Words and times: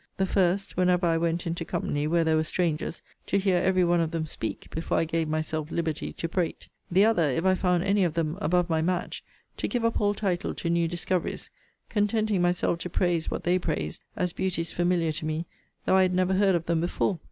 The 0.17 0.25
first, 0.25 0.77
whenever 0.77 1.05
I 1.05 1.19
went 1.19 1.45
into 1.45 1.63
company 1.63 2.07
where 2.07 2.23
there 2.23 2.35
were 2.35 2.43
strangers, 2.43 3.03
to 3.27 3.37
hear 3.37 3.57
every 3.57 3.83
one 3.83 4.01
of 4.01 4.09
them 4.09 4.25
speak, 4.25 4.67
before 4.71 4.97
I 4.97 5.03
gave 5.03 5.29
myself 5.29 5.69
liberty 5.69 6.11
to 6.13 6.27
prate: 6.27 6.69
The 6.89 7.05
other, 7.05 7.21
if 7.29 7.45
I 7.45 7.53
found 7.53 7.83
any 7.83 8.03
of 8.03 8.15
them 8.15 8.35
above 8.41 8.67
my 8.67 8.81
match, 8.81 9.23
to 9.57 9.67
give 9.67 9.85
up 9.85 10.01
all 10.01 10.15
title 10.15 10.55
to 10.55 10.71
new 10.71 10.87
discoveries, 10.87 11.51
contenting 11.87 12.41
myself 12.41 12.79
to 12.79 12.89
praise 12.89 13.29
what 13.29 13.43
they 13.43 13.59
praised, 13.59 14.01
as 14.15 14.33
beauties 14.33 14.71
familiar 14.71 15.11
to 15.11 15.25
me, 15.27 15.45
though 15.85 15.97
I 15.97 16.01
had 16.01 16.15
never 16.15 16.33
heard 16.33 16.55
of 16.55 16.65
them 16.65 16.81
before. 16.81 17.19